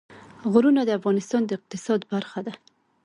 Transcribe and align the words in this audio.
غرونه 0.51 0.81
د 0.85 0.89
افغانستان 0.99 1.41
د 1.45 1.51
اقتصاد 1.57 2.01
برخه 2.13 2.39
ده. 2.47 2.53